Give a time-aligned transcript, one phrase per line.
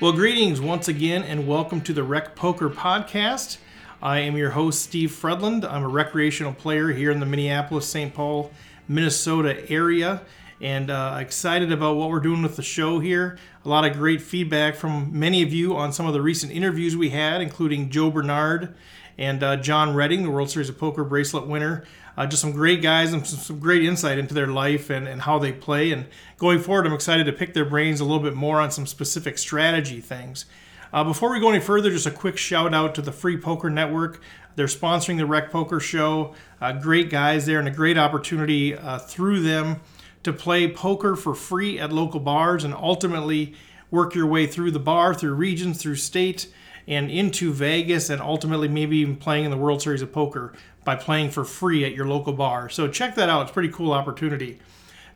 [0.00, 3.58] Well, greetings once again, and welcome to the Rec Poker Podcast.
[4.00, 5.62] I am your host, Steve Fredlund.
[5.70, 8.14] I'm a recreational player here in the Minneapolis, St.
[8.14, 8.50] Paul,
[8.88, 10.22] Minnesota area,
[10.58, 13.36] and uh, excited about what we're doing with the show here.
[13.62, 16.96] A lot of great feedback from many of you on some of the recent interviews
[16.96, 18.74] we had, including Joe Bernard
[19.20, 21.84] and uh, John Redding, the World Series of Poker bracelet winner.
[22.16, 25.22] Uh, just some great guys and some, some, great insight into their life and, and
[25.22, 25.92] how they play.
[25.92, 26.06] And
[26.38, 29.38] going forward, I'm excited to pick their brains a little bit more on some specific
[29.38, 30.46] strategy things.
[30.92, 33.70] Uh, before we go any further, just a quick shout out to the Free Poker
[33.70, 34.20] Network.
[34.56, 36.34] They're sponsoring the Rec Poker Show.
[36.60, 39.80] Uh, great guys there, and a great opportunity uh, through them
[40.22, 43.54] to play poker for free at local bars and ultimately
[43.90, 46.52] work your way through the bar, through regions, through state,
[46.86, 50.52] and into Vegas, and ultimately maybe even playing in the World Series of Poker
[50.84, 52.68] by playing for free at your local bar.
[52.68, 53.42] So check that out.
[53.42, 54.58] It's a pretty cool opportunity.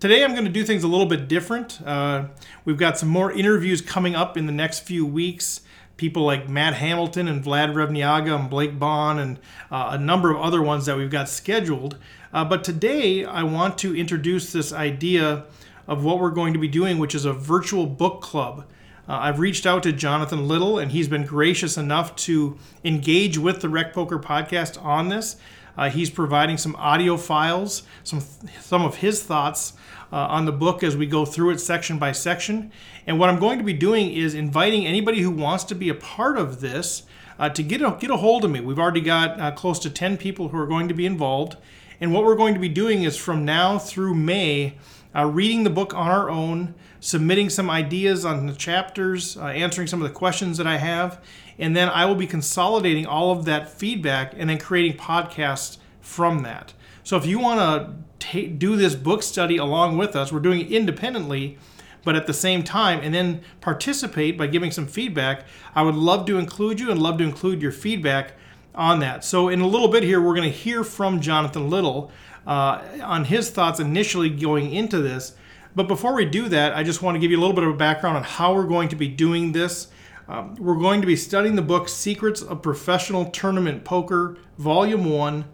[0.00, 1.80] Today I'm going to do things a little bit different.
[1.84, 2.28] Uh,
[2.64, 5.60] we've got some more interviews coming up in the next few weeks.
[5.98, 9.38] People like Matt Hamilton and Vlad Revniaga and Blake Bond and
[9.70, 11.98] uh, a number of other ones that we've got scheduled.
[12.32, 15.44] Uh, but today I want to introduce this idea
[15.86, 18.64] of what we're going to be doing, which is a virtual book club.
[19.10, 23.60] Uh, I've reached out to Jonathan Little, and he's been gracious enough to engage with
[23.60, 25.34] the Rec Poker podcast on this.
[25.76, 28.20] Uh, he's providing some audio files, some
[28.60, 29.72] some of his thoughts
[30.12, 32.70] uh, on the book as we go through it section by section.
[33.04, 35.94] And what I'm going to be doing is inviting anybody who wants to be a
[35.94, 37.02] part of this
[37.36, 38.60] uh, to get a, get a hold of me.
[38.60, 41.56] We've already got uh, close to 10 people who are going to be involved.
[42.00, 44.74] And what we're going to be doing is from now through May,
[45.14, 49.86] uh, reading the book on our own, submitting some ideas on the chapters, uh, answering
[49.86, 51.22] some of the questions that I have,
[51.58, 56.42] and then I will be consolidating all of that feedback and then creating podcasts from
[56.42, 56.72] that.
[57.02, 60.70] So if you want to do this book study along with us, we're doing it
[60.70, 61.58] independently,
[62.04, 65.44] but at the same time, and then participate by giving some feedback.
[65.74, 68.32] I would love to include you and love to include your feedback
[68.74, 69.24] on that.
[69.24, 72.10] So in a little bit here, we're going to hear from Jonathan Little
[72.46, 75.34] uh, on his thoughts initially going into this.
[75.74, 77.70] But before we do that, I just want to give you a little bit of
[77.70, 79.88] a background on how we're going to be doing this.
[80.28, 85.44] Um, we're going to be studying the book Secrets of Professional Tournament Poker, Volume 1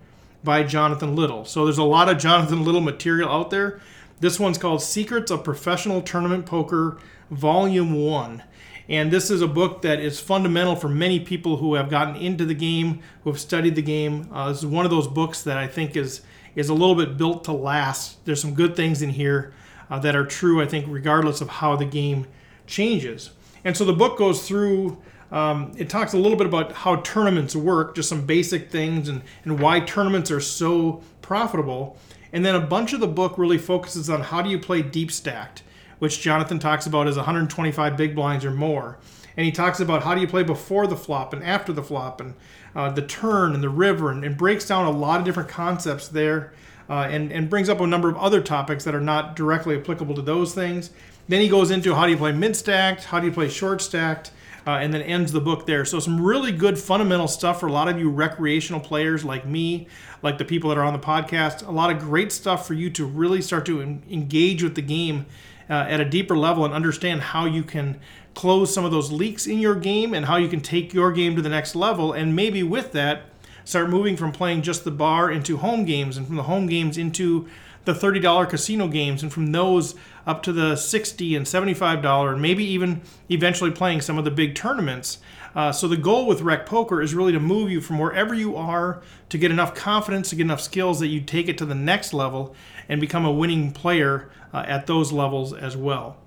[0.42, 1.44] by Jonathan Little.
[1.44, 3.80] So there's a lot of Jonathan Little material out there.
[4.20, 6.98] This one's called Secrets of Professional Tournament Poker,
[7.30, 8.42] Volume 1.
[8.88, 12.44] And this is a book that is fundamental for many people who have gotten into
[12.44, 14.28] the game, who have studied the game.
[14.32, 16.22] Uh, this is one of those books that I think is
[16.54, 18.25] is a little bit built to last.
[18.25, 19.52] There's some good things in here
[19.91, 22.26] uh, that are true, I think, regardless of how the game
[22.66, 23.30] changes.
[23.62, 24.96] And so the book goes through,
[25.30, 29.22] um, it talks a little bit about how tournaments work, just some basic things, and,
[29.44, 31.98] and why tournaments are so profitable.
[32.32, 35.12] And then a bunch of the book really focuses on how do you play deep
[35.12, 35.62] stacked,
[35.98, 38.98] which Jonathan talks about as 125 big blinds or more.
[39.36, 42.20] And he talks about how do you play before the flop and after the flop,
[42.20, 42.34] and
[42.74, 46.08] uh, the turn and the river, and, and breaks down a lot of different concepts
[46.08, 46.52] there
[46.88, 50.14] uh, and, and brings up a number of other topics that are not directly applicable
[50.14, 50.90] to those things.
[51.28, 53.82] Then he goes into how do you play mid stacked, how do you play short
[53.82, 54.30] stacked,
[54.66, 55.84] uh, and then ends the book there.
[55.84, 59.88] So, some really good fundamental stuff for a lot of you recreational players like me,
[60.22, 61.66] like the people that are on the podcast.
[61.66, 65.26] A lot of great stuff for you to really start to engage with the game
[65.69, 67.99] uh, at a deeper level and understand how you can
[68.34, 71.34] close some of those leaks in your game and how you can take your game
[71.37, 72.12] to the next level.
[72.12, 73.22] And maybe with that,
[73.65, 76.99] start moving from playing just the bar into home games and from the home games
[76.99, 77.49] into
[77.87, 79.94] the $30 casino games and from those
[80.26, 83.00] up to the 60 and $75 and maybe even
[83.31, 85.19] eventually playing some of the big tournaments.
[85.56, 88.55] Uh, so the goal with Rec Poker is really to move you from wherever you
[88.55, 91.75] are to get enough confidence, to get enough skills that you take it to the
[91.75, 92.55] next level
[92.91, 96.19] and become a winning player uh, at those levels as well.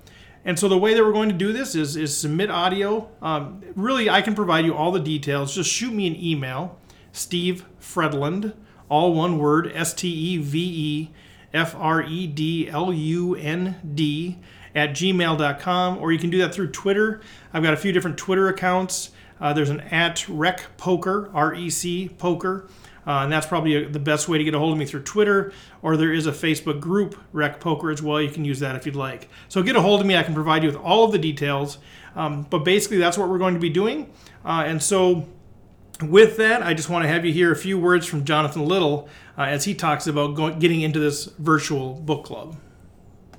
[0.44, 3.08] And so the way that we're going to do this is, is submit audio.
[3.22, 5.54] Um, really, I can provide you all the details.
[5.54, 6.80] Just shoot me an email
[7.12, 8.56] Steve Fredlund,
[8.90, 11.12] all one word, S T E V E
[11.54, 14.40] F R E D L U N D,
[14.74, 17.22] at gmail.com, or you can do that through Twitter.
[17.54, 19.12] I've got a few different Twitter accounts.
[19.39, 22.68] Uh, there's an at Rec Poker, R E C Poker,
[23.07, 25.03] uh, and that's probably a, the best way to get a hold of me through
[25.03, 28.21] Twitter, or there is a Facebook group, Rec Poker, as well.
[28.21, 29.30] You can use that if you'd like.
[29.47, 30.15] So get a hold of me.
[30.18, 31.77] I can provide you with all of the details.
[32.15, 34.12] Um, but basically, that's what we're going to be doing.
[34.44, 35.27] Uh, and so
[36.01, 39.07] with that, I just want to have you hear a few words from Jonathan Little
[39.38, 42.57] uh, as he talks about getting into this virtual book club.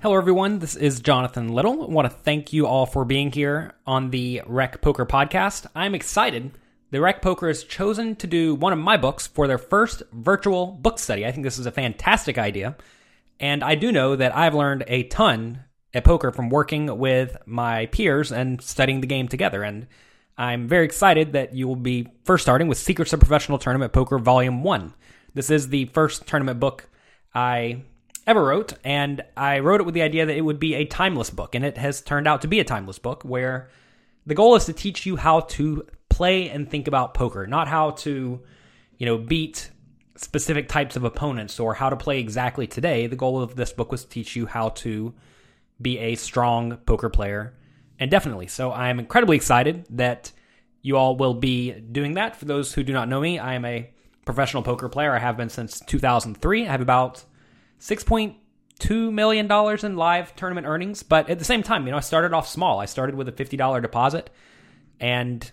[0.03, 0.61] Hello, everyone.
[0.61, 1.83] This is Jonathan Little.
[1.83, 5.67] I want to thank you all for being here on the Rec Poker podcast.
[5.75, 6.53] I'm excited.
[6.91, 10.69] The Rec Poker has chosen to do one of my books for their first virtual
[10.69, 11.27] book study.
[11.27, 12.79] I think this is a fantastic idea.
[13.41, 17.85] And I do know that I've learned a ton at poker from working with my
[17.85, 19.63] peers and studying the game together.
[19.63, 19.87] And
[20.39, 24.19] I'm very excited that you will be first starting with Secrets of Professional Tournament Poker
[24.19, 24.95] Volume 1.
[25.35, 26.89] This is the first tournament book
[27.35, 27.83] I
[28.27, 31.31] ever wrote, and I wrote it with the idea that it would be a timeless
[31.31, 33.69] book, and it has turned out to be a timeless book where
[34.27, 37.91] the goal is to teach you how to play and think about poker, not how
[37.91, 38.41] to,
[38.99, 39.71] you know, beat
[40.17, 43.07] specific types of opponents or how to play exactly today.
[43.07, 45.15] The goal of this book was to teach you how to
[45.81, 47.55] be a strong poker player
[47.99, 48.47] indefinitely.
[48.49, 50.33] So I'm incredibly excited that
[50.83, 52.37] you all will be doing that.
[52.37, 53.91] For those who do not know me, I am a
[54.25, 55.15] professional poker player.
[55.15, 56.67] I have been since 2003.
[56.67, 57.25] I have about
[57.81, 62.01] 6.2 million dollars in live tournament earnings, but at the same time, you know, I
[62.01, 62.79] started off small.
[62.79, 64.31] I started with a $50 deposit
[65.01, 65.51] and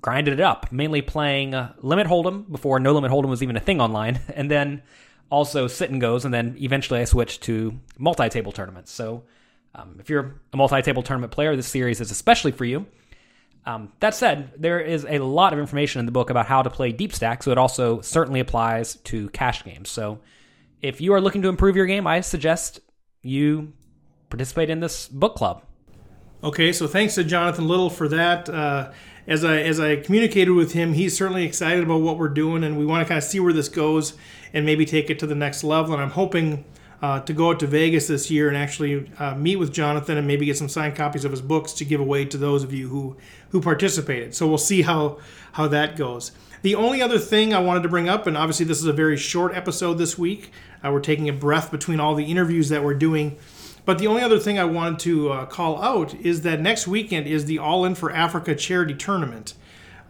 [0.00, 3.60] grinded it up, mainly playing uh, limit hold'em before no limit hold'em was even a
[3.60, 4.82] thing online, and then
[5.30, 8.90] also sit and goes, and then eventually I switched to multi-table tournaments.
[8.90, 9.24] So
[9.74, 12.86] um, if you're a multi-table tournament player, this series is especially for you.
[13.66, 16.70] Um, that said, there is a lot of information in the book about how to
[16.70, 19.90] play deep stack, so it also certainly applies to cash games.
[19.90, 20.20] So
[20.82, 22.80] if you are looking to improve your game, I suggest
[23.22, 23.72] you
[24.30, 25.62] participate in this book club.
[26.42, 28.48] Okay, so thanks to Jonathan Little for that.
[28.48, 28.92] Uh,
[29.26, 32.78] as I as I communicated with him, he's certainly excited about what we're doing, and
[32.78, 34.14] we want to kind of see where this goes
[34.52, 35.92] and maybe take it to the next level.
[35.92, 36.64] And I'm hoping
[37.00, 40.26] uh, to go out to Vegas this year and actually uh, meet with Jonathan and
[40.26, 42.88] maybe get some signed copies of his books to give away to those of you
[42.88, 43.16] who
[43.50, 44.34] who participated.
[44.34, 45.18] So we'll see how
[45.52, 46.32] how that goes.
[46.62, 49.16] The only other thing I wanted to bring up, and obviously this is a very
[49.16, 50.50] short episode this week,
[50.84, 53.38] uh, we're taking a breath between all the interviews that we're doing.
[53.84, 57.26] But the only other thing I wanted to uh, call out is that next weekend
[57.26, 59.54] is the All In for Africa charity tournament.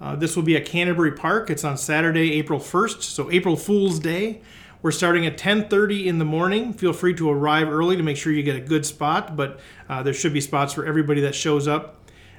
[0.01, 1.51] Uh, this will be at Canterbury Park.
[1.51, 4.41] It's on Saturday, April 1st, so April Fool's Day.
[4.81, 6.73] We're starting at 10:30 in the morning.
[6.73, 9.59] Feel free to arrive early to make sure you get a good spot, but
[9.89, 11.97] uh, there should be spots for everybody that shows up.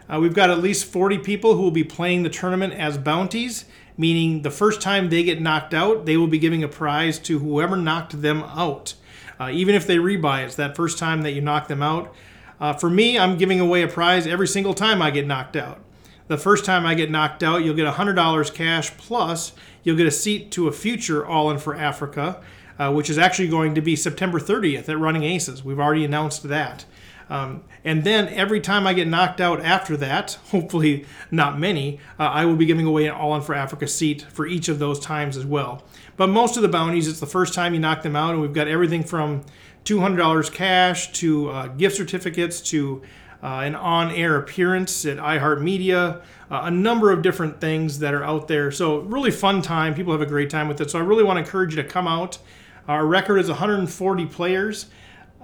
[0.08, 3.66] Uh, we've got at least 40 people who will be playing the tournament as bounties,
[3.98, 7.40] meaning the first time they get knocked out, they will be giving a prize to
[7.40, 8.94] whoever knocked them out.
[9.38, 12.16] Uh, even if they rebuy, it's that first time that you knock them out.
[12.60, 15.82] Uh, for me, I'm giving away a prize every single time I get knocked out.
[16.28, 19.52] The first time I get knocked out, you'll get $100 cash plus
[19.84, 22.42] you'll get a seat to a future All In for Africa,
[22.78, 25.64] uh, which is actually going to be September 30th at Running Aces.
[25.64, 26.86] We've already announced that.
[27.30, 32.24] Um, and then every time I get knocked out after that, hopefully not many, uh,
[32.24, 35.00] I will be giving away an All In for Africa seat for each of those
[35.00, 35.84] times as well.
[36.18, 38.54] But most of the bounties, it's the first time you knock them out, and we've
[38.54, 39.44] got everything from
[39.86, 43.02] $200 cash to uh, gift certificates to
[43.42, 46.22] uh, an on air appearance at iHeartMedia,
[46.52, 48.72] uh, a number of different things that are out there.
[48.72, 49.94] So, really fun time.
[49.94, 50.92] People have a great time with it.
[50.92, 52.40] So, I really want to encourage you to come out.
[52.88, 54.88] Our record is 140 players,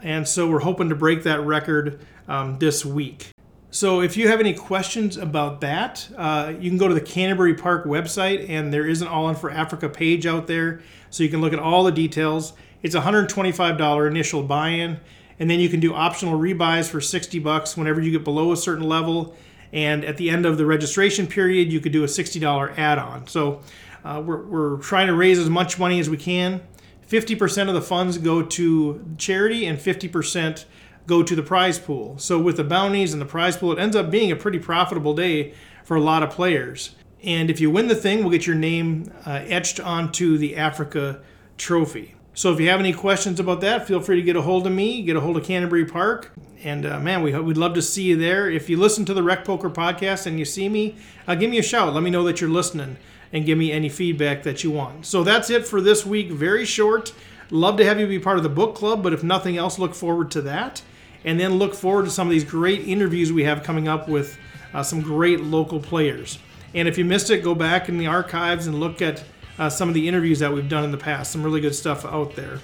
[0.02, 3.30] and so we're hoping to break that record um, this week.
[3.76, 7.56] So if you have any questions about that, uh, you can go to the Canterbury
[7.56, 11.30] Park website, and there is an All In for Africa page out there, so you
[11.30, 12.54] can look at all the details.
[12.84, 15.02] It's $125 initial buy-in,
[15.40, 18.58] and then you can do optional rebuys for 60 bucks whenever you get below a
[18.58, 19.36] certain level.
[19.74, 23.28] And at the end of the registration period, you could do a $60 add-on.
[23.28, 23.62] So
[24.04, 26.62] uh, we're, we're trying to raise as much money as we can.
[27.10, 30.66] 50% of the funds go to charity, and 50%
[31.08, 32.18] go to the prize pool.
[32.18, 35.14] So with the bounties and the prize pool, it ends up being a pretty profitable
[35.14, 36.96] day for a lot of players.
[37.24, 41.22] And if you win the thing, we'll get your name uh, etched onto the Africa
[41.58, 42.15] trophy.
[42.36, 44.74] So if you have any questions about that, feel free to get a hold of
[44.74, 46.34] me, get a hold of Canterbury Park.
[46.64, 48.50] And uh, man, we, we'd love to see you there.
[48.50, 50.96] If you listen to the Rec Poker podcast and you see me,
[51.28, 51.94] uh, give me a shout.
[51.94, 52.98] Let me know that you're listening
[53.32, 55.06] and give me any feedback that you want.
[55.06, 56.30] So that's it for this week.
[56.30, 57.14] Very short.
[57.52, 59.96] Love to have you be part of the book club, but if nothing else, look
[59.96, 60.82] forward to that
[61.24, 64.38] and then look forward to some of these great interviews we have coming up with
[64.74, 66.38] uh, some great local players.
[66.74, 69.24] And if you missed it, go back in the archives and look at
[69.58, 71.32] uh, some of the interviews that we've done in the past.
[71.32, 72.60] Some really good stuff out there.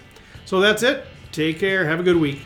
[0.46, 1.06] So that's it.
[1.32, 1.86] Take care.
[1.86, 2.40] Have a good week.